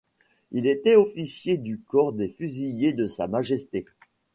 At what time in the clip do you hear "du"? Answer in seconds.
1.59-1.79